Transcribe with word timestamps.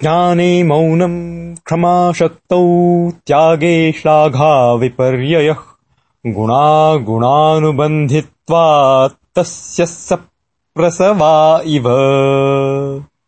ज्ञाने 0.00 0.62
मौनम् 0.62 1.56
क्षमाशक्तौ 1.56 2.62
त्यागे 3.26 3.92
श्लाघा 3.92 4.72
विपर्ययः 4.72 5.60
गुणा 6.26 6.96
गुणानुबन्धित्वात् 6.96 9.14
तस्य 9.36 9.86
सप्रसवा 9.86 11.60
इव। 11.64 11.86